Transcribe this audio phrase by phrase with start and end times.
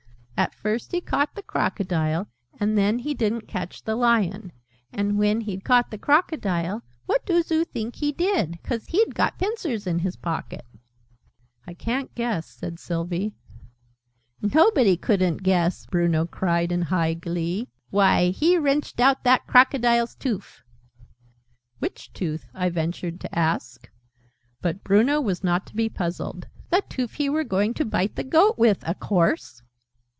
[0.37, 2.27] And first he caught the Crocodile,
[2.59, 4.51] and then he didn't catch the Lion.
[4.91, 9.37] And when he'd caught the Crocodile, what doos oo think he did 'cause he'd got
[9.37, 10.65] pincers in his pocket?"
[11.67, 13.35] "I ca'n't guess," said Sylvie.
[14.41, 17.67] {Image...'He wrenched out that crocodile's toof!'} "Nobody couldn't guess it!" Bruno cried in high glee.
[17.91, 20.63] "Why, he wrenched out that Crocodile's toof!"
[21.77, 23.87] "Which tooth?" I ventured to ask.
[24.59, 26.47] But Bruno was not to be puzzled.
[26.71, 29.61] "The toof he were going to bite the Goat with, a course!"